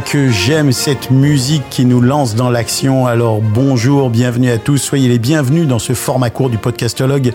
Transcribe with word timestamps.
Que 0.00 0.30
j'aime 0.30 0.72
cette 0.72 1.10
musique 1.10 1.68
qui 1.68 1.84
nous 1.84 2.00
lance 2.00 2.34
dans 2.34 2.48
l'action. 2.48 3.06
Alors 3.06 3.42
bonjour, 3.42 4.08
bienvenue 4.08 4.50
à 4.50 4.56
tous. 4.56 4.78
Soyez 4.78 5.06
les 5.06 5.18
bienvenus 5.18 5.66
dans 5.66 5.78
ce 5.78 5.92
format 5.92 6.30
court 6.30 6.48
du 6.48 6.56
podcastologue. 6.56 7.34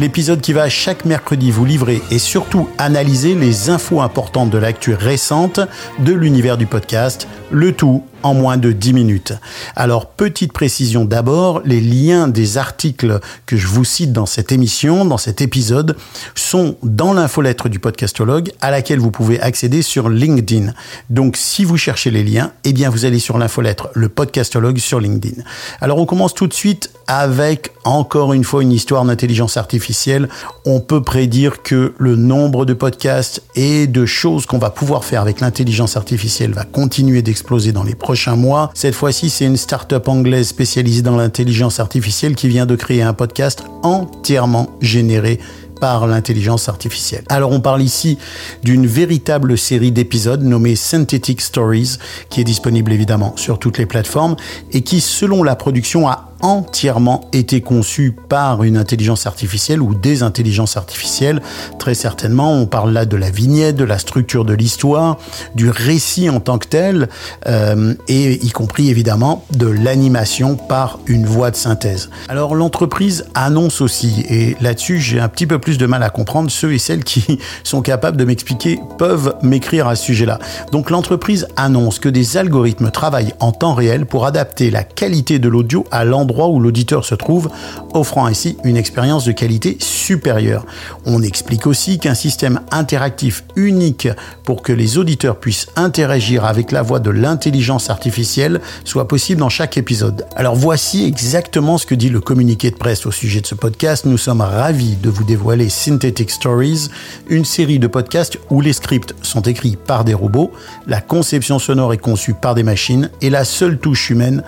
L'épisode 0.00 0.40
qui 0.40 0.54
va 0.54 0.70
chaque 0.70 1.04
mercredi 1.04 1.50
vous 1.50 1.66
livrer 1.66 2.00
et 2.10 2.18
surtout 2.18 2.70
analyser 2.78 3.34
les 3.34 3.68
infos 3.68 4.00
importantes 4.00 4.48
de 4.48 4.56
l'actu 4.56 4.94
récente 4.94 5.60
de 5.98 6.14
l'univers 6.14 6.56
du 6.56 6.64
podcast. 6.64 7.28
Le 7.50 7.72
tout 7.72 8.02
en 8.22 8.34
moins 8.34 8.56
de 8.56 8.72
10 8.72 8.92
minutes. 8.92 9.32
Alors, 9.76 10.06
petite 10.06 10.52
précision 10.52 11.04
d'abord, 11.04 11.60
les 11.64 11.80
liens 11.80 12.28
des 12.28 12.58
articles 12.58 13.20
que 13.46 13.56
je 13.56 13.66
vous 13.66 13.84
cite 13.84 14.12
dans 14.12 14.26
cette 14.26 14.52
émission, 14.52 15.04
dans 15.04 15.18
cet 15.18 15.40
épisode, 15.40 15.96
sont 16.34 16.76
dans 16.82 17.12
l'infolettre 17.12 17.68
du 17.68 17.78
podcastologue 17.78 18.50
à 18.60 18.70
laquelle 18.70 18.98
vous 18.98 19.10
pouvez 19.10 19.40
accéder 19.40 19.82
sur 19.82 20.08
LinkedIn. 20.08 20.72
Donc, 21.10 21.36
si 21.36 21.64
vous 21.64 21.76
cherchez 21.76 22.10
les 22.10 22.24
liens, 22.24 22.52
eh 22.64 22.72
bien, 22.72 22.90
vous 22.90 23.04
allez 23.04 23.18
sur 23.18 23.38
l'infolettre, 23.38 23.88
le 23.94 24.08
podcastologue 24.08 24.78
sur 24.78 25.00
LinkedIn. 25.00 25.42
Alors, 25.80 25.98
on 25.98 26.06
commence 26.06 26.34
tout 26.34 26.46
de 26.46 26.54
suite 26.54 26.90
avec, 27.06 27.72
encore 27.84 28.32
une 28.32 28.44
fois, 28.44 28.62
une 28.62 28.72
histoire 28.72 29.04
d'intelligence 29.04 29.56
artificielle. 29.56 30.28
On 30.64 30.80
peut 30.80 31.02
prédire 31.02 31.62
que 31.62 31.94
le 31.98 32.16
nombre 32.16 32.64
de 32.64 32.74
podcasts 32.74 33.42
et 33.54 33.86
de 33.86 34.06
choses 34.06 34.46
qu'on 34.46 34.58
va 34.58 34.70
pouvoir 34.70 35.04
faire 35.04 35.22
avec 35.22 35.40
l'intelligence 35.40 35.96
artificielle 35.96 36.52
va 36.52 36.64
continuer 36.64 37.22
d'exploser 37.22 37.72
dans 37.72 37.82
les 37.82 37.94
mois. 38.36 38.70
Cette 38.74 38.94
fois-ci, 38.94 39.30
c'est 39.30 39.44
une 39.44 39.56
start-up 39.56 40.08
anglaise 40.08 40.48
spécialisée 40.48 41.02
dans 41.02 41.16
l'intelligence 41.16 41.80
artificielle 41.80 42.34
qui 42.34 42.48
vient 42.48 42.66
de 42.66 42.76
créer 42.76 43.02
un 43.02 43.12
podcast 43.12 43.64
entièrement 43.82 44.70
généré 44.80 45.38
par 45.80 46.06
l'intelligence 46.06 46.68
artificielle. 46.68 47.24
Alors 47.28 47.52
on 47.52 47.60
parle 47.60 47.82
ici 47.82 48.18
d'une 48.64 48.86
véritable 48.86 49.56
série 49.56 49.92
d'épisodes 49.92 50.42
nommée 50.42 50.74
Synthetic 50.74 51.40
Stories 51.40 51.98
qui 52.30 52.40
est 52.40 52.44
disponible 52.44 52.92
évidemment 52.92 53.34
sur 53.36 53.58
toutes 53.58 53.78
les 53.78 53.86
plateformes 53.86 54.36
et 54.72 54.82
qui 54.82 55.00
selon 55.00 55.42
la 55.42 55.54
production 55.54 56.08
a 56.08 56.32
entièrement 56.40 57.28
été 57.32 57.60
conçu 57.60 58.14
par 58.28 58.62
une 58.62 58.76
intelligence 58.76 59.26
artificielle 59.26 59.82
ou 59.82 59.94
des 59.94 60.22
intelligences 60.22 60.76
artificielles. 60.76 61.40
Très 61.78 61.94
certainement, 61.94 62.52
on 62.52 62.66
parle 62.66 62.92
là 62.92 63.06
de 63.06 63.16
la 63.16 63.30
vignette, 63.30 63.76
de 63.76 63.84
la 63.84 63.98
structure 63.98 64.44
de 64.44 64.54
l'histoire, 64.54 65.18
du 65.54 65.70
récit 65.70 66.30
en 66.30 66.40
tant 66.40 66.58
que 66.58 66.68
tel, 66.68 67.08
euh, 67.46 67.94
et 68.08 68.44
y 68.44 68.50
compris 68.50 68.88
évidemment 68.90 69.44
de 69.52 69.66
l'animation 69.66 70.56
par 70.56 70.98
une 71.06 71.26
voix 71.26 71.50
de 71.50 71.56
synthèse. 71.56 72.10
Alors 72.28 72.54
l'entreprise 72.54 73.26
annonce 73.34 73.80
aussi, 73.80 74.24
et 74.28 74.56
là-dessus 74.60 75.00
j'ai 75.00 75.20
un 75.20 75.28
petit 75.28 75.46
peu 75.46 75.58
plus 75.58 75.78
de 75.78 75.86
mal 75.86 76.02
à 76.02 76.10
comprendre, 76.10 76.50
ceux 76.50 76.72
et 76.72 76.78
celles 76.78 77.04
qui 77.04 77.38
sont 77.64 77.82
capables 77.82 78.16
de 78.16 78.24
m'expliquer 78.24 78.78
peuvent 78.98 79.34
m'écrire 79.42 79.88
à 79.88 79.96
ce 79.96 80.04
sujet-là. 80.04 80.38
Donc 80.72 80.90
l'entreprise 80.90 81.46
annonce 81.56 81.98
que 81.98 82.08
des 82.08 82.36
algorithmes 82.36 82.90
travaillent 82.90 83.34
en 83.40 83.52
temps 83.52 83.74
réel 83.74 84.06
pour 84.06 84.26
adapter 84.26 84.70
la 84.70 84.84
qualité 84.84 85.38
de 85.38 85.48
l'audio 85.48 85.84
à 85.90 86.04
l'endroit 86.28 86.48
où 86.48 86.60
l'auditeur 86.60 87.06
se 87.06 87.14
trouve, 87.14 87.48
offrant 87.94 88.26
ainsi 88.26 88.58
une 88.64 88.76
expérience 88.76 89.24
de 89.24 89.32
qualité 89.32 89.78
supérieure. 89.80 90.66
On 91.06 91.22
explique 91.22 91.66
aussi 91.66 91.98
qu'un 91.98 92.14
système 92.14 92.60
interactif 92.70 93.44
unique 93.56 94.08
pour 94.44 94.60
que 94.60 94.72
les 94.72 94.98
auditeurs 94.98 95.40
puissent 95.40 95.68
interagir 95.76 96.44
avec 96.44 96.70
la 96.70 96.82
voix 96.82 97.00
de 97.00 97.10
l'intelligence 97.10 97.88
artificielle 97.88 98.60
soit 98.84 99.08
possible 99.08 99.40
dans 99.40 99.48
chaque 99.48 99.78
épisode. 99.78 100.26
Alors 100.36 100.54
voici 100.54 101.06
exactement 101.06 101.78
ce 101.78 101.86
que 101.86 101.94
dit 101.94 102.10
le 102.10 102.20
communiqué 102.20 102.70
de 102.70 102.76
presse 102.76 103.06
au 103.06 103.10
sujet 103.10 103.40
de 103.40 103.46
ce 103.46 103.54
podcast. 103.54 104.04
Nous 104.04 104.18
sommes 104.18 104.42
ravis 104.42 104.96
de 104.96 105.08
vous 105.08 105.24
dévoiler 105.24 105.70
Synthetic 105.70 106.30
Stories, 106.30 106.88
une 107.28 107.46
série 107.46 107.78
de 107.78 107.86
podcasts 107.86 108.38
où 108.50 108.60
les 108.60 108.74
scripts 108.74 109.14
sont 109.22 109.42
écrits 109.42 109.76
par 109.76 110.04
des 110.04 110.14
robots, 110.14 110.52
la 110.86 111.00
conception 111.00 111.58
sonore 111.58 111.94
est 111.94 111.98
conçue 111.98 112.34
par 112.34 112.54
des 112.54 112.62
machines 112.62 113.10
et 113.22 113.30
la 113.30 113.46
seule 113.46 113.78
touche 113.78 114.10
humaine 114.10 114.42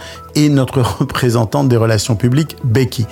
est 0.44 0.48
notre 0.48 0.80
représentante 0.80 1.68
des 1.68 1.76
relations 1.76 2.16
publiques, 2.16 2.56
Becky. 2.64 3.06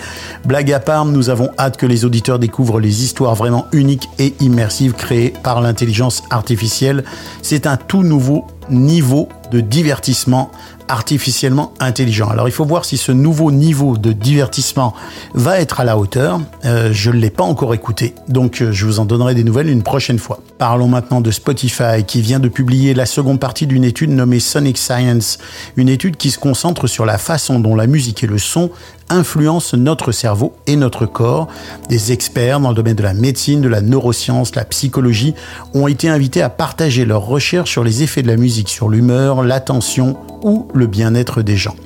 Blague 0.44 0.72
à 0.72 0.80
part, 0.80 1.04
nous 1.04 1.30
avons 1.30 1.50
hâte 1.58 1.76
que 1.76 1.86
les 1.86 2.04
auditeurs 2.04 2.38
découvrent 2.38 2.80
les 2.80 3.04
histoires 3.04 3.34
vraiment 3.34 3.66
uniques 3.72 4.08
et 4.18 4.34
immersives 4.40 4.92
créées 4.92 5.32
par 5.42 5.60
l'intelligence 5.60 6.22
artificielle. 6.30 7.04
C'est 7.42 7.66
un 7.66 7.76
tout 7.76 8.02
nouveau 8.02 8.46
niveau 8.70 9.28
de 9.50 9.60
divertissement 9.60 10.50
artificiellement 10.88 11.72
intelligent. 11.80 12.28
Alors 12.28 12.48
il 12.48 12.52
faut 12.52 12.64
voir 12.64 12.84
si 12.84 12.96
ce 12.96 13.12
nouveau 13.12 13.50
niveau 13.50 13.96
de 13.96 14.12
divertissement 14.12 14.94
va 15.34 15.60
être 15.60 15.80
à 15.80 15.84
la 15.84 15.98
hauteur. 15.98 16.40
Euh, 16.64 16.90
je 16.92 17.10
ne 17.10 17.18
l'ai 17.18 17.30
pas 17.30 17.44
encore 17.44 17.74
écouté, 17.74 18.14
donc 18.28 18.62
euh, 18.62 18.72
je 18.72 18.86
vous 18.86 18.98
en 18.98 19.04
donnerai 19.04 19.34
des 19.34 19.44
nouvelles 19.44 19.68
une 19.68 19.82
prochaine 19.82 20.18
fois. 20.18 20.40
Parlons 20.56 20.88
maintenant 20.88 21.20
de 21.20 21.30
Spotify 21.30 22.04
qui 22.06 22.22
vient 22.22 22.40
de 22.40 22.48
publier 22.48 22.94
la 22.94 23.06
seconde 23.06 23.38
partie 23.38 23.66
d'une 23.66 23.84
étude 23.84 24.10
nommée 24.10 24.40
Sonic 24.40 24.78
Science, 24.78 25.38
une 25.76 25.88
étude 25.88 26.16
qui 26.16 26.30
se 26.30 26.38
concentre 26.38 26.86
sur 26.86 27.04
la 27.04 27.18
façon 27.18 27.60
dont 27.60 27.74
la 27.74 27.86
musique 27.86 28.24
et 28.24 28.26
le 28.26 28.38
son 28.38 28.70
influencent 29.10 29.76
notre 29.76 30.12
cerveau 30.12 30.52
et 30.66 30.76
notre 30.76 31.06
corps. 31.06 31.48
Des 31.88 32.12
experts 32.12 32.60
dans 32.60 32.70
le 32.70 32.74
domaine 32.74 32.96
de 32.96 33.02
la 33.02 33.14
médecine, 33.14 33.60
de 33.60 33.68
la 33.68 33.80
neuroscience, 33.80 34.54
la 34.54 34.64
psychologie 34.64 35.34
ont 35.74 35.86
été 35.86 36.08
invités 36.08 36.42
à 36.42 36.48
partager 36.48 37.04
leurs 37.04 37.26
recherches 37.26 37.70
sur 37.70 37.84
les 37.84 38.02
effets 38.02 38.22
de 38.22 38.28
la 38.28 38.36
musique 38.36 38.68
sur 38.68 38.88
l'humeur, 38.88 39.42
l'attention 39.42 40.16
ou 40.42 40.68
le 40.74 40.86
bien-être 40.86 41.42
des 41.42 41.56
gens. 41.56 41.76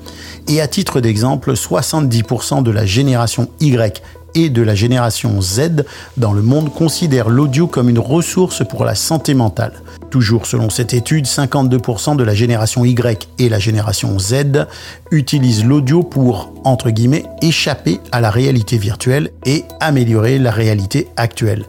Et 0.49 0.61
à 0.61 0.67
titre 0.67 1.01
d'exemple, 1.01 1.53
70% 1.53 2.63
de 2.63 2.71
la 2.71 2.85
génération 2.85 3.49
Y 3.61 4.03
et 4.35 4.51
de 4.51 4.63
la 4.63 4.75
génération 4.75 5.41
Z 5.41 5.85
dans 6.17 6.33
le 6.33 6.43
monde 6.43 6.73
considèrent 6.73 7.29
l'audio 7.29 7.67
comme 7.67 7.89
une 7.89 7.99
ressource 7.99 8.63
pour 8.67 8.85
la 8.85 8.95
santé 8.95 9.35
mentale. 9.35 9.83
Toujours 10.11 10.47
selon 10.47 10.71
cette 10.71 10.95
étude, 10.95 11.27
52% 11.27 12.17
de 12.17 12.25
la 12.25 12.35
génération 12.35 12.85
Y 12.85 13.29
et 13.39 13.49
la 13.49 13.59
génération 13.59 14.19
Z 14.19 14.67
utilisent 15.11 15.65
l'audio 15.65 16.03
pour, 16.03 16.53
entre 16.65 16.91
guillemets, 16.91 17.25
échapper 17.41 18.01
à 18.13 18.21
la 18.21 18.31
réalité 18.31 18.77
virtuelle 18.77 19.31
et 19.47 19.65
améliorer 19.81 20.39
la 20.39 20.51
réalité 20.51 21.09
actuelle. 21.17 21.65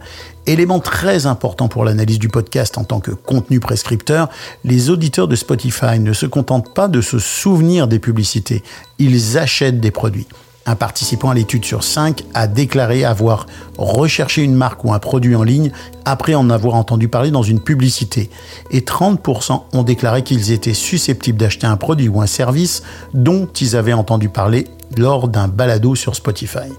Élément 0.46 0.78
très 0.78 1.24
important 1.24 1.68
pour 1.68 1.86
l'analyse 1.86 2.18
du 2.18 2.28
podcast 2.28 2.76
en 2.76 2.84
tant 2.84 3.00
que 3.00 3.12
contenu 3.12 3.60
prescripteur, 3.60 4.28
les 4.62 4.90
auditeurs 4.90 5.26
de 5.26 5.36
Spotify 5.36 5.98
ne 5.98 6.12
se 6.12 6.26
contentent 6.26 6.74
pas 6.74 6.88
de 6.88 7.00
se 7.00 7.18
souvenir 7.18 7.88
des 7.88 7.98
publicités, 7.98 8.62
ils 8.98 9.38
achètent 9.38 9.80
des 9.80 9.90
produits. 9.90 10.26
Un 10.66 10.76
participant 10.76 11.28
à 11.28 11.34
l'étude 11.34 11.64
sur 11.64 11.84
5 11.84 12.24
a 12.32 12.46
déclaré 12.46 13.04
avoir 13.04 13.46
recherché 13.76 14.42
une 14.42 14.54
marque 14.54 14.84
ou 14.84 14.94
un 14.94 14.98
produit 14.98 15.36
en 15.36 15.42
ligne 15.42 15.72
après 16.06 16.34
en 16.34 16.48
avoir 16.48 16.74
entendu 16.74 17.08
parler 17.08 17.30
dans 17.30 17.42
une 17.42 17.60
publicité. 17.60 18.30
Et 18.70 18.80
30% 18.80 19.62
ont 19.74 19.82
déclaré 19.82 20.22
qu'ils 20.22 20.52
étaient 20.52 20.72
susceptibles 20.74 21.38
d'acheter 21.38 21.66
un 21.66 21.76
produit 21.76 22.08
ou 22.08 22.22
un 22.22 22.26
service 22.26 22.82
dont 23.12 23.46
ils 23.60 23.76
avaient 23.76 23.92
entendu 23.92 24.30
parler 24.30 24.66
lors 24.96 25.28
d'un 25.28 25.48
balado 25.48 25.94
sur 25.94 26.14
Spotify. 26.16 26.70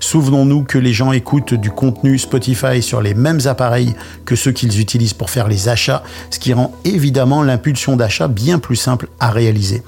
Souvenons-nous 0.00 0.64
que 0.64 0.78
les 0.78 0.92
gens 0.92 1.12
écoutent 1.12 1.54
du 1.54 1.70
contenu 1.70 2.18
Spotify 2.18 2.80
sur 2.80 3.02
les 3.02 3.14
mêmes 3.14 3.40
appareils 3.44 3.94
que 4.24 4.36
ceux 4.36 4.52
qu'ils 4.52 4.80
utilisent 4.80 5.14
pour 5.14 5.28
faire 5.28 5.48
les 5.48 5.68
achats, 5.68 6.02
ce 6.30 6.38
qui 6.38 6.54
rend 6.54 6.72
évidemment 6.84 7.42
l'impulsion 7.42 7.96
d'achat 7.96 8.28
bien 8.28 8.58
plus 8.58 8.76
simple 8.76 9.08
à 9.20 9.30
réaliser 9.30 9.82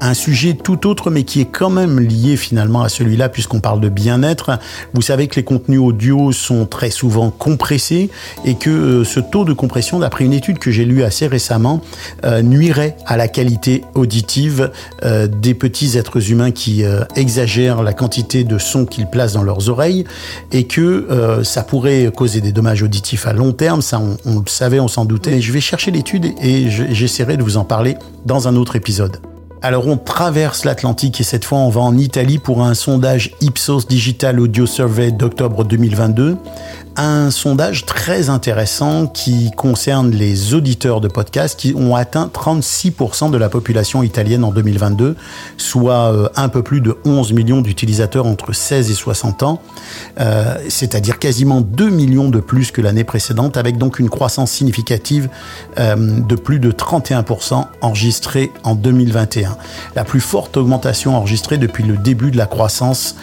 un 0.00 0.14
sujet 0.14 0.54
tout 0.54 0.86
autre, 0.86 1.10
mais 1.10 1.24
qui 1.24 1.40
est 1.40 1.50
quand 1.50 1.70
même 1.70 2.00
lié 2.00 2.36
finalement 2.36 2.82
à 2.82 2.88
celui-là, 2.88 3.28
puisqu'on 3.28 3.60
parle 3.60 3.80
de 3.80 3.88
bien-être. 3.88 4.58
Vous 4.94 5.02
savez 5.02 5.28
que 5.28 5.36
les 5.36 5.44
contenus 5.44 5.80
audio 5.80 6.32
sont 6.32 6.66
très 6.66 6.90
souvent 6.90 7.30
compressés 7.30 8.10
et 8.44 8.54
que 8.54 8.70
euh, 8.70 9.04
ce 9.04 9.20
taux 9.20 9.44
de 9.44 9.52
compression, 9.52 9.98
d'après 9.98 10.24
une 10.24 10.32
étude 10.32 10.58
que 10.58 10.70
j'ai 10.70 10.84
lue 10.84 11.02
assez 11.02 11.26
récemment, 11.26 11.80
euh, 12.24 12.42
nuirait 12.42 12.96
à 13.06 13.16
la 13.16 13.28
qualité 13.28 13.84
auditive 13.94 14.70
euh, 15.04 15.26
des 15.26 15.54
petits 15.54 15.96
êtres 15.96 16.30
humains 16.30 16.50
qui 16.50 16.84
exagèrent 17.16 17.82
la 17.82 17.92
quantité 17.92 18.44
de 18.44 18.58
son 18.58 18.86
qu'ils 18.86 19.06
placent 19.06 19.32
dans 19.32 19.42
leurs 19.42 19.68
oreilles 19.68 20.04
et 20.52 20.64
que 20.64 21.42
ça 21.42 21.62
pourrait 21.62 22.10
causer 22.14 22.40
des 22.40 22.52
dommages 22.52 22.82
auditifs 22.82 23.26
à 23.26 23.32
long 23.32 23.52
terme. 23.52 23.82
Ça, 23.82 23.98
on, 23.98 24.16
on 24.24 24.38
le 24.40 24.48
savait, 24.48 24.80
on 24.80 24.88
s'en 24.88 25.04
doutait. 25.04 25.40
Je 25.40 25.52
vais 25.52 25.60
chercher 25.60 25.90
l'étude 25.90 26.26
et 26.42 26.68
j'essaierai 26.68 27.36
de 27.36 27.42
vous 27.42 27.56
en 27.56 27.64
parler 27.64 27.96
dans 28.26 28.48
un 28.48 28.56
autre 28.56 28.76
épisode. 28.76 29.18
Alors 29.60 29.88
on 29.88 29.96
traverse 29.96 30.64
l'Atlantique 30.64 31.20
et 31.20 31.24
cette 31.24 31.44
fois 31.44 31.58
on 31.58 31.68
va 31.68 31.80
en 31.80 31.98
Italie 31.98 32.38
pour 32.38 32.62
un 32.62 32.74
sondage 32.74 33.34
Ipsos 33.40 33.88
Digital 33.88 34.38
Audio 34.38 34.66
Survey 34.66 35.10
d'octobre 35.10 35.64
2022 35.64 36.36
un 36.98 37.30
sondage 37.30 37.86
très 37.86 38.28
intéressant 38.28 39.06
qui 39.06 39.52
concerne 39.52 40.10
les 40.10 40.52
auditeurs 40.54 41.00
de 41.00 41.06
podcasts 41.06 41.58
qui 41.58 41.72
ont 41.76 41.94
atteint 41.94 42.28
36% 42.32 43.30
de 43.30 43.38
la 43.38 43.48
population 43.48 44.02
italienne 44.02 44.42
en 44.42 44.50
2022, 44.50 45.14
soit 45.56 46.12
euh, 46.12 46.28
un 46.34 46.48
peu 46.48 46.62
plus 46.62 46.80
de 46.80 46.96
11 47.04 47.32
millions 47.32 47.60
d'utilisateurs 47.60 48.26
entre 48.26 48.52
16 48.52 48.90
et 48.90 48.94
60 48.94 49.44
ans, 49.44 49.62
euh, 50.18 50.56
c'est-à-dire 50.68 51.20
quasiment 51.20 51.60
2 51.60 51.88
millions 51.88 52.30
de 52.30 52.40
plus 52.40 52.72
que 52.72 52.80
l'année 52.80 53.04
précédente, 53.04 53.56
avec 53.56 53.78
donc 53.78 54.00
une 54.00 54.10
croissance 54.10 54.50
significative 54.50 55.28
euh, 55.78 55.94
de 55.96 56.34
plus 56.34 56.58
de 56.58 56.72
31% 56.72 57.64
enregistrée 57.80 58.50
en 58.64 58.74
2021. 58.74 59.56
La 59.94 60.02
plus 60.02 60.20
forte 60.20 60.56
augmentation 60.56 61.16
enregistrée 61.16 61.58
depuis 61.58 61.84
le 61.84 61.96
début 61.96 62.32
de 62.32 62.36
la 62.36 62.46
croissance 62.46 63.14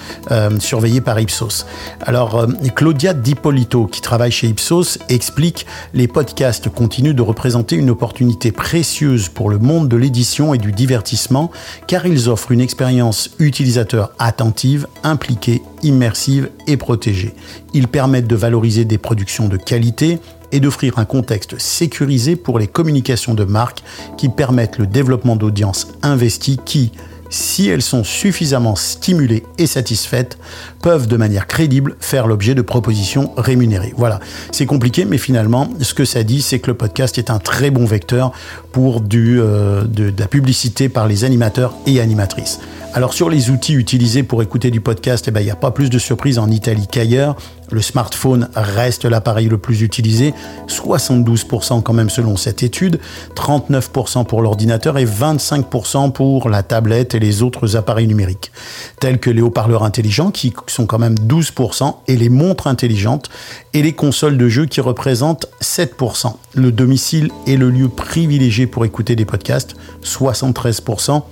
surveillée 0.60 1.02
par 1.02 1.20
Ipsos. 1.20 1.66
Alors, 2.02 2.48
Claudia 2.76 3.14
Dipoli 3.14 3.65
Qui 3.66 4.02
travaille 4.02 4.32
chez 4.32 4.48
Ipsos, 4.48 5.00
explique 5.10 5.66
les 5.94 6.08
podcasts 6.08 6.70
continuent 6.70 7.16
de 7.16 7.22
représenter 7.24 7.76
une 7.76 7.90
opportunité 7.90 8.52
précieuse 8.52 9.28
pour 9.28 9.50
le 9.50 9.58
monde 9.58 9.90
de 9.90 9.98
l'édition 9.98 10.54
et 10.54 10.60
du 10.60 10.72
divertissement, 10.72 11.52
car 11.88 12.06
ils 12.06 12.30
offrent 12.30 12.52
une 12.52 12.62
expérience 12.62 13.32
utilisateur 13.40 14.12
attentive, 14.20 14.88
impliquée, 15.04 15.64
immersive 15.82 16.50
et 16.68 16.78
protégée. 16.78 17.34
Ils 17.74 17.88
permettent 17.88 18.28
de 18.28 18.36
valoriser 18.36 18.86
des 18.86 19.00
productions 19.00 19.48
de 19.48 19.58
qualité, 19.58 20.20
et 20.52 20.60
d'offrir 20.60 21.00
un 21.00 21.06
contexte 21.06 21.60
sécurisé 21.60 22.36
pour 22.36 22.60
les 22.60 22.68
communications 22.68 23.34
de 23.34 23.44
marque 23.44 23.84
qui 24.18 24.30
permettent 24.30 24.78
le 24.78 24.88
développement 24.88 25.36
d'audiences 25.36 25.88
investies 26.02 26.60
qui, 26.64 26.92
si 27.36 27.68
elles 27.68 27.82
sont 27.82 28.06
suffisamment 28.06 28.76
stimulées 28.76 29.44
et 29.58 29.68
satisfaites, 29.68 30.38
peuvent 30.82 31.08
de 31.08 31.18
manière 31.18 31.48
crédible 31.48 31.98
faire 32.00 32.28
l'objet 32.28 32.56
de 32.56 32.62
propositions 32.62 33.32
rémunérées. 33.36 33.94
Voilà, 33.98 34.22
c'est 34.52 34.66
compliqué, 34.66 35.04
mais 35.04 35.18
finalement, 35.18 35.70
ce 35.82 35.94
que 35.94 36.06
ça 36.06 36.24
dit, 36.24 36.42
c'est 36.42 36.60
que 36.60 36.68
le 36.68 36.78
podcast 36.78 37.18
est 37.18 37.30
un 37.30 37.40
très 37.40 37.72
bon 37.72 37.86
vecteur 37.86 38.32
pour 38.72 39.04
euh, 39.14 39.84
de, 39.84 40.14
la 40.18 40.28
publicité 40.28 40.88
par 40.88 41.08
les 41.08 41.26
animateurs 41.26 41.74
et 41.86 42.00
animatrices. 42.00 42.60
Alors 42.94 43.14
sur 43.14 43.30
les 43.30 43.50
outils 43.50 43.74
utilisés 43.74 44.24
pour 44.24 44.42
écouter 44.42 44.72
du 44.72 44.80
podcast, 44.80 45.26
eh 45.28 45.32
ben, 45.32 45.42
il 45.42 45.46
n'y 45.46 45.52
a 45.52 45.58
pas 45.58 45.72
plus 45.72 45.90
de 45.90 46.00
surprises 46.00 46.40
en 46.40 46.50
Italie 46.50 46.88
qu'ailleurs. 46.90 47.36
Le 47.70 47.82
smartphone 47.82 48.48
reste 48.56 49.04
l'appareil 49.04 49.50
le 49.50 49.58
plus 49.58 49.82
utilisé, 49.82 50.34
72% 50.70 51.82
quand 51.84 51.94
même 51.94 52.10
selon 52.10 52.38
cette 52.38 52.64
étude, 52.64 53.02
39% 53.36 54.26
pour 54.26 54.42
l'ordinateur 54.42 54.98
et 54.98 55.06
25% 55.06 56.14
pour 56.14 56.50
la 56.50 56.64
tablette 56.64 57.16
et 57.16 57.20
les 57.20 57.25
autres 57.42 57.76
appareils 57.76 58.08
numériques, 58.08 58.52
tels 59.00 59.20
que 59.20 59.30
les 59.30 59.42
haut-parleurs 59.42 59.84
intelligents 59.84 60.32
qui 60.32 60.54
sont 60.68 60.86
quand 60.86 61.00
même 61.00 61.16
12% 61.16 61.96
et 62.08 62.16
les 62.16 62.30
montres 62.30 62.68
intelligentes 62.68 63.30
et 63.74 63.82
les 63.82 63.94
consoles 63.94 64.38
de 64.38 64.48
jeux 64.48 64.66
qui 64.66 64.82
représentent 64.82 65.48
7%. 65.62 66.34
Le 66.56 66.72
domicile 66.72 67.32
est 67.48 67.58
le 67.58 67.70
lieu 67.70 67.90
privilégié 67.90 68.68
pour 68.68 68.86
écouter 68.86 69.16
des 69.16 69.26
podcasts, 69.26 69.76
73%, 70.04 71.24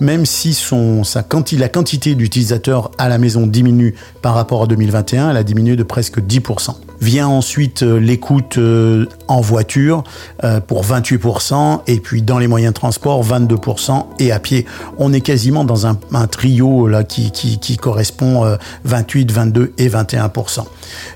même 0.00 0.26
si 0.26 0.54
son, 0.54 1.04
sa, 1.04 1.24
la 1.58 1.68
quantité 1.68 2.14
d'utilisateurs 2.14 2.90
à 2.98 3.08
la 3.08 3.18
maison 3.18 3.46
diminue 3.46 3.94
par 4.20 4.34
rapport 4.34 4.62
à 4.62 4.66
2021, 4.66 5.30
elle 5.30 5.36
a 5.36 5.44
diminué 5.44 5.76
de 5.76 5.82
presque 5.82 6.18
10%. 6.18 6.74
Vient 7.00 7.26
ensuite 7.26 7.82
euh, 7.82 7.98
l'écoute 7.98 8.58
euh, 8.58 9.06
en 9.26 9.40
voiture 9.40 10.04
euh, 10.44 10.60
pour 10.60 10.84
28% 10.84 11.80
et 11.88 11.98
puis 11.98 12.22
dans 12.22 12.38
les 12.38 12.46
moyens 12.46 12.72
de 12.72 12.78
transport 12.78 13.24
22% 13.24 14.06
et 14.20 14.30
à 14.30 14.38
pied. 14.38 14.66
On 14.98 15.12
est 15.12 15.20
quasiment 15.32 15.64
dans 15.64 15.86
un, 15.86 15.96
trio 16.26 16.86
là 16.86 17.04
qui, 17.04 17.30
qui, 17.30 17.76
correspond 17.78 18.58
28, 18.84 19.32
22 19.32 19.72
et 19.78 19.88
21%. 19.88 20.66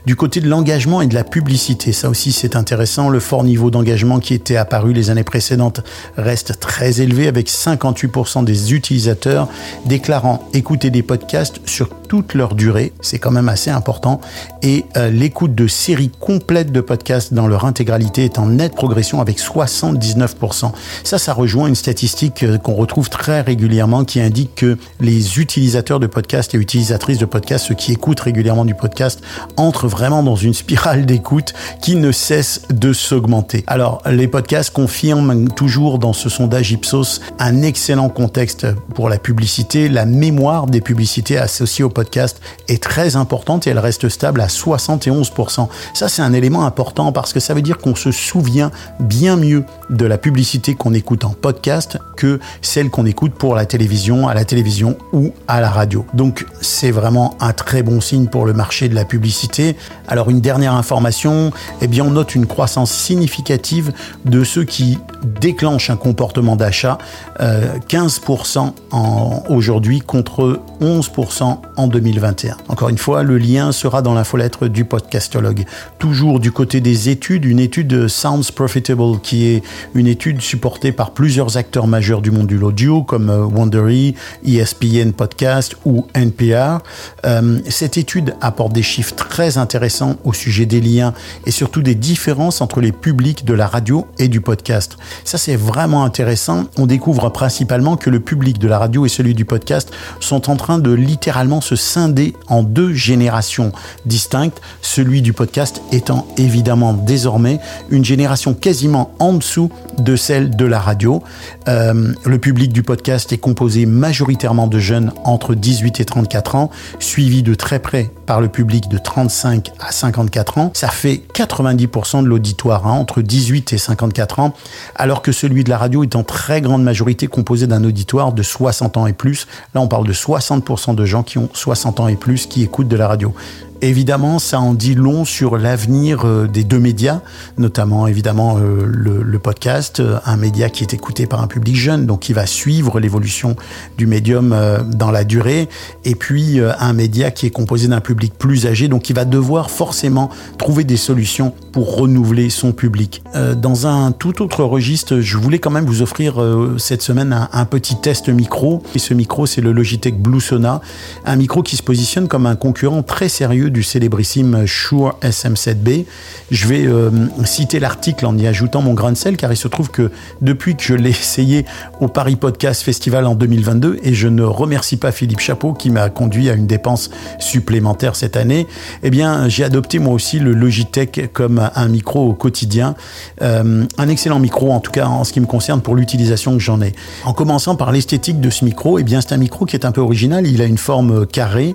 Du 0.07 0.17
côté 0.17 0.41
de 0.41 0.49
l'engagement 0.49 1.03
et 1.03 1.07
de 1.07 1.15
la 1.15 1.23
publicité, 1.23 1.93
ça 1.93 2.09
aussi 2.09 2.33
c'est 2.33 2.57
intéressant. 2.57 3.11
Le 3.11 3.21
fort 3.21 3.45
niveau 3.45 3.71
d'engagement 3.71 4.19
qui 4.19 4.33
était 4.33 4.57
apparu 4.57 4.95
les 4.95 5.11
années 5.11 5.23
précédentes 5.23 5.83
reste 6.17 6.59
très 6.61 7.03
élevé 7.03 7.29
avec 7.29 7.51
58% 7.51 8.43
des 8.43 8.73
utilisateurs 8.73 9.49
déclarant 9.85 10.49
écouter 10.55 10.89
des 10.89 11.03
podcasts 11.03 11.61
sur 11.67 11.91
toute 12.09 12.33
leur 12.33 12.55
durée. 12.55 12.95
C'est 13.03 13.19
quand 13.19 13.33
même 13.33 13.51
assez 13.51 13.71
important. 13.71 14.23
Et 14.63 14.87
l'écoute 15.11 15.55
de 15.55 15.67
série 15.67 16.11
complète 16.21 16.73
de 16.73 16.81
podcasts 16.81 17.35
dans 17.35 17.49
leur 17.49 17.67
intégralité 17.67 18.25
est 18.25 18.39
en 18.39 18.47
nette 18.47 18.75
progression 18.75 19.21
avec 19.21 19.39
79%. 19.39 20.73
Ça, 21.05 21.19
ça 21.19 21.35
rejoint 21.35 21.69
une 21.69 21.75
statistique 21.75 22.45
euh, 22.45 22.59
qu'on 22.59 22.75
retrouve 22.75 23.11
très 23.11 23.41
régulièrement 23.41 24.05
qui 24.07 24.21
indique 24.21 24.55
que 24.55 24.79
les 25.01 25.39
utilisateurs 25.39 26.01
de 26.01 26.07
podcasts 26.07 26.55
et 26.55 26.59
utilisatrices 26.59 27.19
de 27.19 27.27
podcasts, 27.27 27.67
ceux 27.67 27.75
qui 27.75 27.93
écoutent 27.93 28.21
régulièrement 28.21 28.65
du 28.65 28.75
podcast, 28.75 29.21
entrent 29.57 29.89
vraiment 29.89 30.23
dans 30.23 30.37
une 30.37 30.55
spirale 30.55 31.07
d'écoute 31.07 31.53
qui 31.83 31.97
ne 31.97 32.13
cesse 32.13 32.63
de 32.71 32.93
s'augmenter. 32.93 33.65
Alors, 33.67 34.03
les 34.11 34.29
podcasts 34.29 34.73
confirment 34.73 35.49
toujours 35.49 35.99
dans 35.99 36.13
ce 36.13 36.29
sondage 36.29 36.73
Ipsos 36.73 37.21
un 37.39 37.63
excellent 37.63 38.09
contexte 38.09 38.67
pour 38.95 39.09
la 39.09 39.19
publicité. 39.19 39.89
La 39.89 40.07
mémoire 40.07 40.67
des 40.67 40.81
publicités 40.81 41.39
associées 41.39 41.85
au 41.85 41.91
podcast 41.91 42.41
est 42.69 42.83
très 42.83 43.17
importante 43.17 43.67
et 43.67 43.71
elle 43.71 43.79
reste 43.79 44.09
stable 44.09 44.41
à 44.41 44.47
71%. 44.47 45.69
Ça, 45.95 46.09
c'est 46.09 46.23
un 46.23 46.33
élément 46.33 46.65
important 46.65 47.13
parce 47.13 47.33
que 47.33 47.41
ça 47.41 47.55
veut 47.55 47.63
dire 47.63 47.79
qu'on 47.79 47.95
se 47.95 48.13
souvient 48.13 48.71
bien 49.01 49.37
mieux 49.37 49.65
de 49.91 50.07
la 50.07 50.19
publicité 50.19 50.75
qu'on 50.75 50.95
écoute 50.95 51.25
en 51.25 51.31
podcast 51.31 51.99
que 52.17 52.41
celle 52.63 52.91
qu'on 52.91 53.07
écoute 53.07 53.35
pour 53.35 53.55
la 53.55 53.67
télévision, 53.67 53.96
à 54.29 54.35
la 54.35 54.45
télévision 54.45 54.97
ou 55.13 55.33
à 55.49 55.61
la 55.61 55.71
radio. 55.71 56.05
Donc, 56.13 56.45
c'est 56.61 56.91
vraiment 56.91 57.35
un 57.41 57.53
très 57.53 57.83
bon 57.83 58.01
signe 58.01 58.27
pour 58.27 58.45
le 58.45 58.53
marché 58.53 58.89
de 58.89 58.95
la 58.95 59.05
publicité. 59.05 59.75
Alors, 60.07 60.29
une 60.29 60.41
dernière 60.41 60.75
information, 60.75 61.51
eh 61.81 61.87
bien, 61.87 62.05
on 62.05 62.11
note 62.11 62.35
une 62.35 62.47
croissance 62.47 62.93
significative 62.93 63.93
de 64.25 64.45
ceux 64.45 64.65
qui 64.65 64.99
déclenchent 65.41 65.91
un 65.91 65.97
comportement 65.97 66.57
d'achat, 66.57 66.99
15% 67.41 68.59
euh, 68.59 69.01
aujourd'hui 69.49 70.01
contre 70.01 70.61
11% 70.81 71.59
en 71.77 71.87
2021. 71.87 72.57
Encore 72.69 72.91
une 72.91 72.99
fois, 72.99 73.23
le 73.23 73.39
lien 73.39 73.73
sera 73.73 74.03
dans 74.03 74.15
l'infolettre 74.15 74.69
du 74.69 74.85
podcastologue. 74.85 75.65
Toujours 75.99 76.39
du 76.39 76.53
côté 76.53 76.81
des 76.81 77.09
études, 77.09 77.45
une 77.45 77.61
étude 77.61 78.09
Sounds 78.09 78.53
Profitable 78.55 79.21
qui 79.23 79.47
est 79.47 79.63
une 79.95 80.07
étude 80.07 80.41
supportée 80.41 80.93
par 80.93 81.13
plusieurs 81.13 81.57
acteurs 81.57 81.87
majeurs 81.87 82.21
du 82.23 82.31
monde 82.31 82.47
de 82.47 82.57
l'audio 82.57 83.03
comme 83.03 83.31
euh, 83.31 83.45
ESPN 83.89 85.13
Podcast 85.13 85.77
ou 85.85 86.07
NPR. 86.15 86.79
Euh, 87.25 87.59
cette 87.69 87.97
étude 87.97 88.35
apporte 88.41 88.73
des 88.73 88.83
chiffres 88.83 89.15
très 89.15 89.59
intéressants 89.59 90.17
au 90.25 90.33
sujet 90.33 90.67
des 90.67 90.81
liens 90.81 91.15
et 91.47 91.51
surtout 91.51 91.83
des 91.83 91.95
différences 91.95 92.61
entre 92.61 92.81
les 92.81 92.93
publics 92.93 93.45
de 93.45 93.55
la 93.55 93.67
radio 93.67 94.07
et 94.19 94.29
du 94.29 94.41
podcast. 94.41 94.97
Ça 95.25 95.39
c'est 95.39 95.57
vraiment 95.57 96.05
intéressant. 96.05 96.65
On 96.77 96.87
découvre 96.87 97.31
principalement 97.31 97.97
que 97.97 98.11
le 98.11 98.21
public 98.21 98.59
de 98.59 98.69
la 98.69 98.79
radio 98.79 99.07
et 99.07 99.09
celui 99.09 99.35
du 99.35 99.45
podcast 99.45 99.93
sont 100.21 100.51
en 100.51 100.57
train 100.57 100.79
de 100.79 100.93
littéralement 100.93 101.61
se 101.61 101.77
scinder 101.77 102.35
en 102.49 102.63
deux 102.63 102.93
générations 102.93 103.73
distinctes, 104.05 104.61
celui 104.83 105.23
du 105.23 105.33
podcast 105.33 105.83
étant 105.93 106.27
évidemment 106.37 106.93
désormais 106.93 107.61
une 107.91 108.05
génération 108.05 108.55
quasiment 108.55 109.13
en 109.19 109.35
dessous 109.35 109.71
de 109.99 110.17
celle 110.17 110.57
de 110.57 110.65
la 110.65 110.81
radio. 110.81 111.23
Euh, 111.69 112.13
le 112.25 112.39
public 112.39 112.73
du 112.73 112.83
podcast 112.83 113.33
est 113.33 113.39
composé 113.39 113.76
majoritairement 113.85 114.69
de 114.69 114.79
jeunes 114.79 115.13
entre 115.25 115.55
18 115.55 116.01
et 116.01 116.05
34 116.07 116.55
ans, 116.55 116.71
suivi 117.01 117.43
de 117.43 117.55
très 117.55 117.79
près 117.81 118.11
par 118.25 118.41
le 118.41 118.49
public 118.49 118.89
de 118.89 118.97
35 118.97 119.73
à 119.81 119.93
54 119.93 120.59
ans. 120.59 120.71
Ça 120.75 120.89
fait 120.89 121.23
90% 121.35 122.23
de 122.23 122.29
l'auditoire 122.29 122.87
hein, 122.87 122.93
entre 122.93 123.21
18 123.21 123.73
et 123.73 123.79
54 123.79 124.39
ans, 124.39 124.55
alors 124.95 125.21
que 125.21 125.33
celui 125.33 125.65
de 125.65 125.71
la 125.71 125.79
radio 125.79 126.03
est 126.03 126.17
en 126.17 126.23
très 126.23 126.61
grande 126.61 126.83
majorité 126.83 127.27
composé 127.27 127.67
d'un 127.67 127.85
auditoire 127.85 128.33
de 128.33 128.43
60 128.43 128.97
ans 128.97 129.07
et 129.07 129.13
plus. 129.13 129.47
Là, 129.75 129.81
on 129.81 129.89
parle 129.89 130.07
de 130.07 130.13
60% 130.13 130.95
de 130.95 131.05
gens 131.05 131.23
qui 131.23 131.39
ont 131.39 131.51
60 131.53 132.01
ans 132.01 132.09
et 132.09 132.17
plus 132.17 132.47
qui 132.47 132.63
écoutent 132.63 132.89
de 132.89 132.97
la 132.97 133.09
radio. 133.09 133.35
Évidemment, 133.83 134.39
ça 134.39 134.59
en 134.59 134.75
dit 134.75 134.95
long 134.95 135.25
sur 135.25 135.59
l'avenir 135.59 136.25
euh, 136.25 136.47
des 136.47 136.65
deux 136.65 136.79
médias, 136.79 137.21
notamment 137.59 138.07
évidemment 138.07 138.59
euh, 138.59 138.85
le, 138.87 139.39
podcast, 139.39 140.01
euh, 140.01 140.19
un 140.25 140.37
média 140.37 140.71
qui 140.71 140.83
est 140.83 140.95
écouté 140.95 141.27
par 141.27 141.43
un 141.43 141.47
public 141.47 141.77
jeune, 141.77 142.07
donc 142.07 142.21
qui 142.21 142.33
va 142.33 142.47
suivre 142.47 143.01
l'évolution 143.01 143.55
du 143.99 144.07
médium 144.07 144.57
dans 144.87 145.11
la 145.11 145.25
durée, 145.25 145.69
et 146.05 146.15
puis 146.15 146.61
un 146.61 146.93
média 146.93 147.31
qui 147.31 147.47
est 147.47 147.51
composé 147.51 147.87
d'un 147.89 148.01
public 148.01 148.33
plus 148.39 148.67
âgé, 148.67 148.89
donc 148.89 149.03
qui 149.03 149.13
va 149.13 149.25
devoir 149.25 149.71
forcément 149.71 150.31
trouver 150.59 150.85
des 150.85 150.97
solutions 150.97 151.53
pour 151.73 151.97
renouveler 151.97 152.51
son 152.51 152.73
public. 152.73 153.23
Dans 153.57 153.87
un 153.87 154.13
tout 154.13 154.43
autre 154.43 154.65
registre, 154.65 155.21
je 155.21 155.37
voulais 155.37 155.59
quand 155.59 155.71
même 155.71 155.85
vous 155.85 156.03
offrir 156.03 156.43
cette 156.79 157.03
semaine 157.03 157.33
un, 157.33 157.49
un 157.53 157.65
petit 157.67 158.01
test 158.01 158.29
micro, 158.29 158.83
et 158.95 158.99
ce 158.99 159.15
micro 159.15 159.47
c'est 159.47 159.61
le 159.61 159.73
Logitech 159.73 160.19
Blue 160.19 160.41
Sona, 160.41 160.81
un 161.25 161.37
micro 161.37 161.63
qui 161.63 161.77
se 161.77 161.83
positionne 161.83 162.29
comme 162.29 162.47
un 162.47 162.57
concurrent 162.57 163.03
très 163.03 163.29
sérieux 163.29 163.71
du 163.77 163.83
célébrissime 163.83 164.65
Shure 164.65 165.19
SM7B. 165.21 166.07
Je 166.51 166.67
vais 166.67 166.87
euh, 166.87 167.11
citer 167.45 167.79
l'article 167.79 168.25
en 168.25 168.39
y 168.39 168.47
ajoutant 168.47 168.81
mon 168.81 168.95
grain 168.95 169.13
de 169.13 169.19
sel 169.19 169.37
car 169.37 169.53
il 169.53 169.57
se 169.57 169.69
trouve 169.69 169.91
que 169.91 170.11
depuis 170.41 170.77
que 170.77 170.83
je 170.83 170.95
l'ai 170.95 171.11
essayé 171.11 171.67
au 172.01 172.09
Paris 172.09 172.37
Podcast 172.37 172.81
Festival 172.83 173.27
en 173.27 173.35
2022 173.35 173.99
et 174.03 174.15
je 174.15 174.29
ne 174.29 174.45
remercie 174.45 174.97
pas 174.97 175.13
Philippe 175.13 175.41
Chapeau 175.41 175.75
qui 175.75 175.91
m'a 175.91 176.09
conduit 176.09 176.49
à 176.49 176.55
une 176.55 176.67
dépense 176.67 177.11
supplémentaire 177.39 178.17
cette 178.17 178.39
année, 178.39 178.67
eh 179.03 179.11
bien 179.11 179.47
j'ai 179.51 179.63
adopté 179.63 179.99
moi 179.99 180.15
aussi 180.15 180.39
le 180.39 180.55
Logitech 180.55 181.31
comme 181.35 181.69
un 181.75 181.89
micro 181.89 182.31
au 182.31 182.33
quotidien. 182.33 182.95
Euh, 183.43 183.85
un 183.99 184.09
excellent 184.09 184.39
micro 184.39 184.73
en 184.73 184.81
tout 184.81 184.91
cas 184.91 185.07
en 185.07 185.25
ce 185.25 185.35
qui 185.35 185.41
me 185.41 185.47
concerne 185.47 185.83
pour 185.83 185.97
l'utilisation 185.97 186.55
que 186.55 186.61
j'en 186.61 186.81
ai. 186.81 186.95
En 187.27 187.35
commençant 187.35 187.77
par 187.77 187.93
l'esthétique 187.93 188.41
de 188.41 188.49
ce 188.49 188.65
micro, 188.65 188.99
eh 188.99 189.03
bien 189.03 189.21
c'est 189.21 189.35
un 189.35 189.37
micro 189.37 189.67
qui 189.67 189.77
est 189.77 189.85
un 189.85 189.93
peu 189.93 190.01
original, 190.01 190.47
il 190.47 190.63
a 190.63 190.65
une 190.65 190.79
forme 190.79 191.27
carrée 191.27 191.75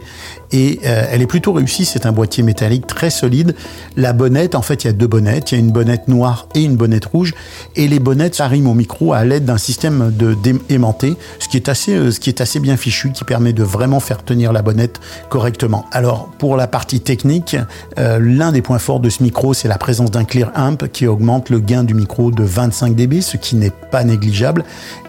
et 0.51 0.79
euh, 0.83 1.05
elle 1.11 1.21
est 1.21 1.27
plutôt 1.27 1.53
réussie 1.53 1.80
c'est 1.85 2.05
un 2.05 2.11
boîtier 2.11 2.43
métallique 2.43 2.87
très 2.87 3.09
solide. 3.09 3.55
La 3.97 4.13
bonnette, 4.13 4.55
en 4.55 4.61
fait, 4.61 4.83
il 4.83 4.87
y 4.87 4.89
a 4.89 4.93
deux 4.93 5.07
bonnettes. 5.07 5.51
Il 5.51 5.55
y 5.55 5.57
a 5.57 5.63
une 5.63 5.71
bonnette 5.71 6.07
noire 6.07 6.47
et 6.55 6.63
une 6.63 6.75
bonnette 6.75 7.05
rouge. 7.05 7.33
Et 7.75 7.87
les 7.87 7.99
bonnettes 7.99 8.35
s'arriment 8.35 8.67
au 8.67 8.73
micro 8.73 9.13
à 9.13 9.23
l'aide 9.25 9.45
d'un 9.45 9.57
système 9.57 10.11
de 10.15 10.35
aimanté, 10.69 11.15
ce 11.39 11.47
qui 11.47 11.57
est 11.57 11.69
assez, 11.69 11.93
euh, 11.93 12.11
ce 12.11 12.19
qui 12.19 12.29
est 12.29 12.41
assez 12.41 12.59
bien 12.59 12.77
fichu, 12.77 13.11
qui 13.11 13.23
permet 13.23 13.53
de 13.53 13.63
vraiment 13.63 13.99
faire 13.99 14.23
tenir 14.23 14.53
la 14.53 14.61
bonnette 14.61 14.99
correctement. 15.29 15.85
Alors, 15.91 16.29
pour 16.37 16.57
la 16.57 16.67
partie 16.67 16.99
technique, 16.99 17.55
euh, 17.97 18.19
l'un 18.19 18.51
des 18.51 18.61
points 18.61 18.79
forts 18.79 18.99
de 18.99 19.09
ce 19.09 19.23
micro, 19.23 19.53
c'est 19.53 19.67
la 19.67 19.77
présence 19.77 20.11
d'un 20.11 20.23
clear 20.23 20.51
amp 20.55 20.87
qui 20.91 21.07
augmente 21.07 21.49
le 21.49 21.59
gain 21.59 21.83
du 21.83 21.93
micro 21.93 22.31
de 22.31 22.43
25 22.43 22.95
dB, 22.95 23.21
ce 23.21 23.37
qui 23.37 23.55
n'est 23.55 23.71
pas 23.91 24.03
négligeable. 24.03 24.63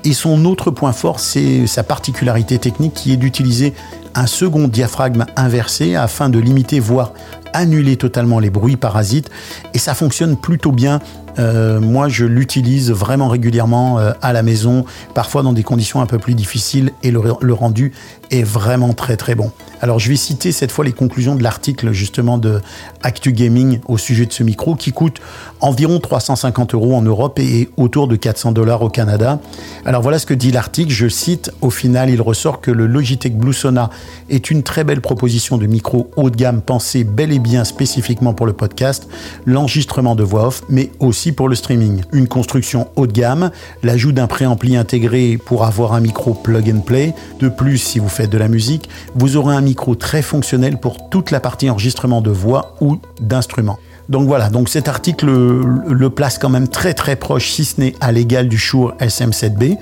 Et 0.04 0.12
son 0.12 0.44
autre 0.44 0.70
point 0.70 0.92
fort, 0.92 1.20
c'est 1.20 1.66
sa 1.66 1.82
particularité 1.82 2.58
technique 2.58 2.94
qui 2.94 3.12
est 3.12 3.16
d'utiliser 3.16 3.72
un 4.14 4.26
second 4.26 4.68
diaphragme 4.68 5.26
inversé 5.36 5.94
afin 5.94 6.28
de 6.28 6.38
limiter, 6.38 6.80
voire 6.80 7.12
annuler 7.52 7.96
totalement 7.96 8.38
les 8.38 8.50
bruits 8.50 8.76
parasites. 8.76 9.30
Et 9.74 9.78
ça 9.78 9.94
fonctionne 9.94 10.36
plutôt 10.36 10.72
bien 10.72 11.00
euh, 11.38 11.80
moi, 11.80 12.08
je 12.08 12.24
l'utilise 12.24 12.90
vraiment 12.90 13.28
régulièrement 13.28 13.98
euh, 13.98 14.12
à 14.22 14.32
la 14.32 14.42
maison, 14.42 14.84
parfois 15.14 15.42
dans 15.42 15.52
des 15.52 15.62
conditions 15.62 16.00
un 16.00 16.06
peu 16.06 16.18
plus 16.18 16.34
difficiles, 16.34 16.90
et 17.02 17.10
le, 17.10 17.52
rendu 17.52 17.92
est 18.30 18.42
vraiment 18.42 18.92
très 18.92 19.16
très 19.16 19.34
bon. 19.34 19.50
Alors, 19.82 19.98
je 19.98 20.08
vais 20.08 20.16
citer 20.16 20.52
cette 20.52 20.70
fois 20.70 20.84
les 20.84 20.92
conclusions 20.92 21.34
de 21.34 21.42
l'article 21.42 21.90
justement 21.90 22.38
de 22.38 22.60
Actu 23.02 23.32
Gaming 23.32 23.80
au 23.88 23.98
sujet 23.98 24.26
de 24.26 24.32
ce 24.32 24.44
micro, 24.44 24.76
qui 24.76 24.92
coûte 24.92 25.20
environ 25.60 25.98
350 25.98 26.74
euros 26.74 26.94
en 26.94 27.02
Europe 27.02 27.40
et 27.40 27.68
autour 27.76 28.06
de 28.06 28.14
400 28.14 28.52
dollars 28.52 28.82
au 28.82 28.88
Canada. 28.88 29.40
Alors 29.84 30.00
voilà 30.00 30.20
ce 30.20 30.26
que 30.26 30.34
dit 30.34 30.52
l'article. 30.52 30.92
Je 30.92 31.08
cite. 31.08 31.50
Au 31.62 31.70
final, 31.70 32.10
il 32.10 32.22
ressort 32.22 32.60
que 32.60 32.70
le 32.70 32.86
Logitech 32.86 33.36
Blue 33.36 33.52
Sona 33.52 33.90
est 34.30 34.52
une 34.52 34.62
très 34.62 34.84
belle 34.84 35.00
proposition 35.00 35.58
de 35.58 35.66
micro 35.66 36.08
haut 36.14 36.30
de 36.30 36.36
gamme 36.36 36.62
pensé 36.62 37.02
bel 37.02 37.32
et 37.32 37.40
bien 37.40 37.64
spécifiquement 37.64 38.34
pour 38.34 38.46
le 38.46 38.52
podcast, 38.52 39.08
l'enregistrement 39.46 40.14
de 40.14 40.22
voix 40.22 40.46
off, 40.46 40.62
mais 40.68 40.92
aussi 41.00 41.32
pour 41.32 41.48
le 41.48 41.56
streaming. 41.56 42.02
Une 42.12 42.28
construction 42.28 42.86
haut 42.94 43.08
de 43.08 43.12
gamme, 43.12 43.50
l'ajout 43.82 44.12
d'un 44.12 44.28
préampli 44.28 44.76
intégré 44.76 45.40
pour 45.44 45.64
avoir 45.64 45.92
un 45.92 46.00
micro 46.00 46.34
plug 46.34 46.70
and 46.70 46.82
play. 46.82 47.14
De 47.40 47.48
plus, 47.48 47.78
si 47.78 47.98
vous 47.98 48.08
faites 48.08 48.30
de 48.30 48.38
la 48.38 48.46
musique, 48.46 48.88
vous 49.16 49.36
aurez 49.36 49.56
un 49.56 49.60
micro 49.60 49.71
très 49.98 50.22
fonctionnel 50.22 50.78
pour 50.78 51.10
toute 51.10 51.30
la 51.30 51.40
partie 51.40 51.70
enregistrement 51.70 52.20
de 52.20 52.30
voix 52.30 52.76
ou 52.80 52.98
d'instruments. 53.20 53.78
Donc 54.08 54.26
voilà, 54.26 54.50
donc 54.50 54.68
cet 54.68 54.88
article 54.88 55.26
le, 55.26 56.10
place 56.10 56.38
quand 56.38 56.48
même 56.48 56.68
très 56.68 56.92
très 56.92 57.16
proche, 57.16 57.50
si 57.50 57.64
ce 57.64 57.80
n'est 57.80 57.94
à 58.00 58.12
l'égal 58.12 58.48
du 58.48 58.58
Shure 58.58 58.94
SM7B, 59.00 59.78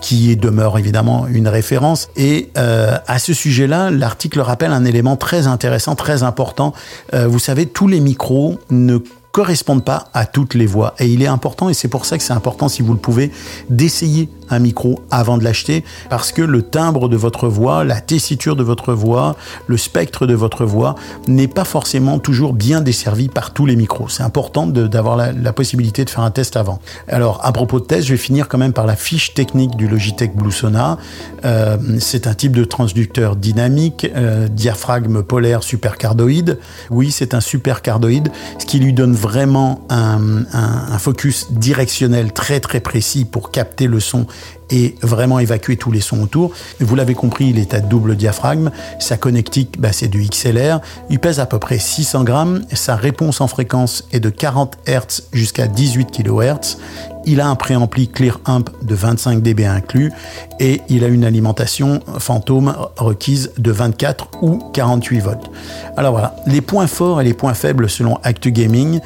qui 0.00 0.36
demeure 0.36 0.78
évidemment 0.78 1.26
une 1.26 1.48
référence. 1.48 2.08
Et 2.16 2.50
euh, 2.56 2.96
à 3.06 3.18
ce 3.18 3.34
sujet-là, 3.34 3.90
l'article 3.90 4.40
rappelle 4.40 4.72
un 4.72 4.84
élément 4.84 5.16
très 5.16 5.46
intéressant, 5.46 5.96
très 5.96 6.22
important. 6.22 6.72
Euh, 7.12 7.26
vous 7.26 7.38
savez, 7.38 7.66
tous 7.66 7.88
les 7.88 8.00
micros 8.00 8.58
ne 8.70 8.98
correspondent 9.32 9.84
pas 9.84 10.08
à 10.14 10.26
toutes 10.26 10.54
les 10.54 10.66
voix. 10.66 10.94
Et 11.00 11.08
il 11.08 11.20
est 11.20 11.26
important, 11.26 11.68
et 11.68 11.74
c'est 11.74 11.88
pour 11.88 12.06
ça 12.06 12.16
que 12.16 12.22
c'est 12.22 12.32
important, 12.32 12.68
si 12.68 12.82
vous 12.82 12.92
le 12.92 13.00
pouvez, 13.00 13.32
d'essayer 13.68 14.28
un 14.50 14.58
micro 14.58 15.00
avant 15.10 15.38
de 15.38 15.44
l'acheter 15.44 15.84
parce 16.10 16.32
que 16.32 16.42
le 16.42 16.62
timbre 16.62 17.08
de 17.08 17.16
votre 17.16 17.48
voix, 17.48 17.84
la 17.84 18.00
tessiture 18.00 18.56
de 18.56 18.62
votre 18.62 18.92
voix, 18.92 19.36
le 19.66 19.76
spectre 19.76 20.26
de 20.26 20.34
votre 20.34 20.64
voix 20.64 20.94
n'est 21.28 21.48
pas 21.48 21.64
forcément 21.64 22.18
toujours 22.18 22.52
bien 22.52 22.80
desservi 22.80 23.28
par 23.28 23.52
tous 23.52 23.66
les 23.66 23.76
micros. 23.76 24.08
C'est 24.08 24.22
important 24.22 24.66
d'avoir 24.66 25.16
la, 25.16 25.52
possibilité 25.52 26.04
de 26.04 26.10
faire 26.10 26.24
un 26.24 26.32
test 26.32 26.56
avant. 26.56 26.80
Alors, 27.06 27.40
à 27.44 27.52
propos 27.52 27.78
de 27.78 27.84
test, 27.84 28.06
je 28.06 28.12
vais 28.12 28.18
finir 28.18 28.48
quand 28.48 28.58
même 28.58 28.72
par 28.72 28.86
la 28.86 28.96
fiche 28.96 29.34
technique 29.34 29.76
du 29.76 29.86
Logitech 29.86 30.34
Blue 30.34 30.50
Sona. 30.50 30.98
Euh, 31.44 31.76
c'est 32.00 32.26
un 32.26 32.34
type 32.34 32.56
de 32.56 32.64
transducteur 32.64 33.36
dynamique, 33.36 34.10
euh, 34.16 34.48
diaphragme 34.48 35.22
polaire 35.22 35.62
supercardoïde. 35.62 36.58
Oui, 36.90 37.12
c'est 37.12 37.34
un 37.34 37.40
supercardoïde, 37.40 38.30
ce 38.58 38.66
qui 38.66 38.80
lui 38.80 38.92
donne 38.92 39.14
vraiment 39.14 39.86
un 39.90 40.98
focus 40.98 41.52
directionnel 41.52 42.32
très 42.32 42.60
très 42.60 42.80
précis 42.80 43.24
pour 43.24 43.50
capter 43.50 43.86
le 43.86 44.00
son 44.00 44.26
et 44.70 44.94
vraiment 45.02 45.38
évacuer 45.38 45.76
tous 45.76 45.92
les 45.92 46.00
sons 46.00 46.22
autour. 46.22 46.52
Vous 46.80 46.94
l'avez 46.94 47.14
compris, 47.14 47.46
il 47.46 47.58
est 47.58 47.74
à 47.74 47.80
double 47.80 48.16
diaphragme. 48.16 48.70
Sa 48.98 49.16
connectique, 49.16 49.78
bah, 49.78 49.90
c'est 49.92 50.08
du 50.08 50.22
XLR. 50.22 50.80
Il 51.10 51.18
pèse 51.18 51.40
à 51.40 51.46
peu 51.46 51.58
près 51.58 51.78
600 51.78 52.24
grammes. 52.24 52.64
Sa 52.72 52.96
réponse 52.96 53.40
en 53.40 53.46
fréquence 53.46 54.04
est 54.12 54.20
de 54.20 54.30
40 54.30 54.78
Hz 54.86 55.24
jusqu'à 55.32 55.66
18 55.66 56.10
kHz. 56.10 56.78
Il 57.26 57.40
a 57.40 57.48
un 57.48 57.54
préampli 57.54 58.08
Clear 58.08 58.38
Amp 58.44 58.70
de 58.82 58.94
25 58.94 59.42
dB 59.42 59.64
inclus 59.64 60.12
et 60.60 60.82
il 60.88 61.04
a 61.04 61.08
une 61.08 61.24
alimentation 61.24 62.00
fantôme 62.18 62.74
requise 62.98 63.52
de 63.56 63.70
24 63.70 64.42
ou 64.42 64.58
48 64.74 65.20
volts. 65.20 65.50
Alors 65.96 66.12
voilà, 66.12 66.36
les 66.46 66.60
points 66.60 66.86
forts 66.86 67.22
et 67.22 67.24
les 67.24 67.32
points 67.32 67.54
faibles 67.54 67.88
selon 67.88 68.18
Actu 68.24 68.52
Gaming. 68.52 69.00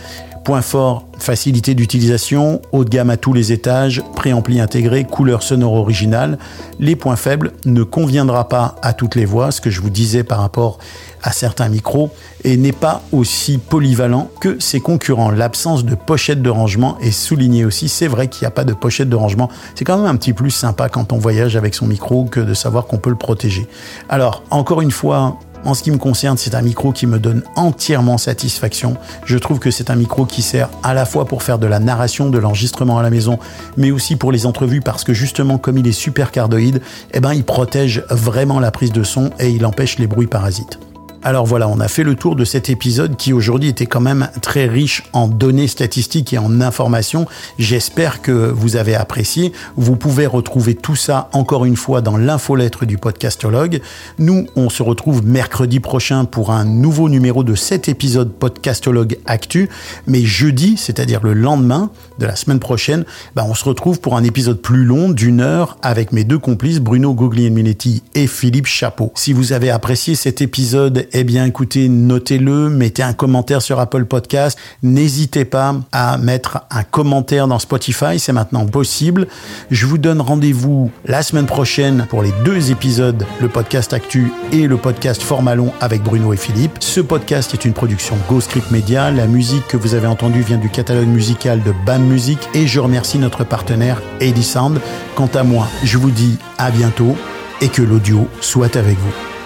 Point 0.45 0.63
fort, 0.63 1.08
facilité 1.23 1.75
d'utilisation, 1.75 2.61
haut 2.73 2.85
de 2.85 2.91
gamme 2.91 3.11
à 3.11 3.17
tous 3.17 3.33
les 3.33 3.53
étages, 3.53 4.03
préampli 4.15 4.61
intégré, 4.61 5.05
couleur 5.05 5.43
sonore 5.43 5.75
originale. 5.75 6.39
Les 6.79 6.97
points 6.97 7.17
faibles 7.17 7.53
ne 7.65 7.83
conviendra 7.83 8.49
pas 8.49 8.77
à 8.83 8.93
toutes 8.93 9.15
les 9.15 9.25
voix, 9.25 9.51
ce 9.51 9.61
que 9.61 9.71
je 9.71 9.81
vous 9.81 9.91
disais 9.91 10.25
par 10.25 10.41
rapport 10.41 10.79
à 11.23 11.33
certains 11.33 11.69
micros, 11.69 12.11
et 12.45 12.57
n'est 12.57 12.73
pas 12.73 13.03
aussi 13.11 13.59
polyvalent 13.59 14.31
que 14.41 14.61
ses 14.61 14.81
concurrents. 14.81 15.31
L'absence 15.31 15.85
de 15.85 15.95
pochette 15.95 16.43
de 16.43 16.51
rangement 16.51 16.97
est 17.01 17.11
soulignée 17.11 17.65
aussi. 17.65 17.89
C'est 17.89 18.07
vrai 18.07 18.29
qu'il 18.29 18.43
n'y 18.43 18.47
a 18.47 18.53
pas 18.53 18.65
de 18.65 18.73
pochette 18.73 19.09
de 19.09 19.17
rangement. 19.17 19.49
C'est 19.75 19.85
quand 19.85 19.97
même 19.97 20.07
un 20.07 20.17
petit 20.17 20.33
plus 20.33 20.53
sympa 20.53 20.89
quand 20.89 21.13
on 21.13 21.19
voyage 21.19 21.57
avec 21.57 21.75
son 21.75 21.87
micro 21.87 22.25
que 22.25 22.41
de 22.41 22.55
savoir 22.55 22.87
qu'on 22.87 22.99
peut 22.99 23.11
le 23.11 23.17
protéger. 23.17 23.67
Alors, 24.09 24.45
encore 24.51 24.81
une 24.81 24.93
fois, 24.93 25.39
en 25.65 25.75
ce 25.75 25.83
qui 25.83 25.91
me 25.91 25.99
concerne, 25.99 26.37
c'est 26.37 26.55
un 26.55 26.63
micro 26.63 26.93
qui 26.93 27.07
me 27.07 27.19
donne 27.19 27.43
entièrement 27.57 28.19
satisfaction. 28.19 28.97
Je 29.25 29.39
trouve 29.39 29.59
que 29.59 29.71
c'est 29.71 29.91
un 29.91 29.97
micro 29.97 30.25
qui 30.25 30.43
sert 30.43 30.71
à 30.83 30.95
la 30.95 31.05
fois 31.05 31.27
pour 31.27 31.43
faire 31.43 31.59
de 31.59 31.67
la 31.67 31.79
narration, 31.79 32.31
de 32.31 32.39
l'enregistrement 32.39 32.99
à 32.99 33.03
la 33.03 33.11
maison, 33.11 33.39
mais 33.77 33.91
aussi 33.91 34.17
pour 34.17 34.33
les 34.33 34.47
entrevues 34.47 34.81
parce 34.81 35.05
que 35.05 35.13
justement, 35.13 35.59
comme 35.59 35.79
il 35.79 35.87
est 35.87 35.93
super 35.93 36.31
cardoïde, 36.31 36.81
eh 37.13 37.21
ben, 37.21 37.35
il 37.35 37.45
protège 37.45 38.05
vraiment 38.11 38.61
la 38.61 38.71
prise 38.71 38.93
de 38.93 39.03
son 39.03 39.31
et 39.39 39.51
il 39.51 39.65
empêche 39.67 39.99
les 39.99 40.07
bruits 40.07 40.27
parasites. 40.27 40.79
Alors 41.25 41.47
voilà, 41.47 41.67
on 41.67 41.81
a 41.81 41.89
fait 41.89 42.05
le 42.05 42.15
tour 42.15 42.37
de 42.37 42.45
cet 42.45 42.71
épisode 42.71 43.17
qui 43.17 43.33
aujourd'hui 43.33 43.69
était 43.69 43.87
quand 43.87 44.01
même 44.01 44.31
très 44.41 44.67
riche 44.67 45.03
en 45.13 45.27
données 45.27 45.67
statistiques 45.67 46.33
et 46.33 46.39
en 46.39 46.61
informations. 46.61 47.27
J'espère 47.59 48.23
que 48.23 48.31
vous 48.31 48.77
avez 48.77 48.95
apprécié. 48.95 49.53
Vous 49.77 49.97
pouvez 49.97 50.27
retrouver 50.27 50.77
tout 50.77 50.95
ça 50.95 51.29
encore 51.33 51.65
une 51.65 51.75
fois 51.75 52.03
dans 52.03 52.17
l'infolettre 52.17 52.87
du 52.87 52.99
podcastologue. 52.99 53.81
Nous, 54.21 54.47
on 54.55 54.71
se 54.71 54.81
retrouve 54.85 55.27
mercredi 55.27 55.81
prochain 55.81 56.25
pour 56.25 56.53
un 56.53 56.65
nouveau 56.65 57.09
numéro 57.09 57.43
de 57.43 57.57
cet 57.57 57.89
épisode 57.89 58.33
podcastologue 58.33 59.19
actu. 59.27 59.69
Mais 60.07 60.23
jeudi, 60.23 60.77
c'est-à-dire 60.77 61.21
le 61.25 61.35
lendemain 61.35 61.91
de 62.21 62.27
la 62.27 62.37
semaine 62.37 62.61
prochaine, 62.61 63.05
bah, 63.35 63.45
on 63.45 63.55
se 63.55 63.65
retrouve 63.65 64.01
pour 64.01 64.17
un 64.17 64.23
épisode 64.23 64.63
plus 64.63 64.85
long 64.85 65.11
d'une 65.11 65.41
heure 65.41 65.79
avec 65.83 66.13
mes 66.13 66.23
deux 66.23 66.39
complices 66.39 66.79
Bruno 66.79 67.13
Guglielminetti 67.13 68.05
et 68.15 68.29
Philippe 68.29 68.67
Chapeau. 68.67 69.11
Si 69.17 69.33
vous 69.33 69.53
avez 69.53 69.71
apprécié 69.71 70.15
cet 70.15 70.43
épisode 70.43 71.09
eh 71.21 71.25
bien 71.25 71.45
écoutez, 71.45 71.89
notez-le, 71.89 72.69
mettez 72.69 73.03
un 73.03 73.13
commentaire 73.13 73.61
sur 73.61 73.81
Apple 73.81 74.05
Podcast. 74.05 74.57
N'hésitez 74.85 75.45
pas 75.45 75.75
à 75.91 76.17
mettre 76.17 76.61
un 76.71 76.85
commentaire 76.85 77.49
dans 77.49 77.59
Spotify, 77.59 78.21
c'est 78.21 78.33
maintenant 78.33 78.67
possible. 78.67 79.27
Je 79.73 79.87
vous 79.87 79.99
donne 79.99 80.21
rendez-vous 80.21 80.93
la 81.05 81.25
semaine 81.25 81.47
prochaine 81.47 82.07
pour 82.09 82.23
les 82.23 82.33
deux 82.45 82.71
épisodes, 82.71 83.27
le 83.41 83.49
podcast 83.49 83.93
Actu 83.93 84.31
et 84.53 84.69
le 84.69 84.77
podcast 84.77 85.21
Format 85.21 85.57
long 85.57 85.73
avec 85.81 86.05
Bruno 86.05 86.33
et 86.33 86.37
Philippe. 86.37 86.77
Ce 86.79 87.01
podcast 87.01 87.53
est 87.53 87.65
une 87.65 87.73
production 87.73 88.17
Script 88.39 88.71
Media. 88.71 89.11
La 89.11 89.27
musique 89.27 89.67
que 89.67 89.77
vous 89.77 89.95
avez 89.95 90.07
entendue 90.07 90.43
vient 90.43 90.59
du 90.59 90.69
catalogue 90.69 91.09
musical 91.09 91.65
de 91.65 91.73
BAM 91.85 92.05
Music 92.05 92.39
et 92.55 92.69
je 92.69 92.79
remercie 92.79 93.19
notre 93.19 93.43
partenaire 93.43 94.01
Sound. 94.41 94.79
Quant 95.17 95.31
à 95.35 95.43
moi, 95.43 95.67
je 95.83 95.99
vous 95.99 96.13
dis 96.13 96.39
à 96.59 96.71
bientôt 96.71 97.17
et 97.61 97.69
que 97.69 97.83
l'audio 97.83 98.29
soit 98.41 98.77
avec 98.77 98.97
vous. 98.99 99.38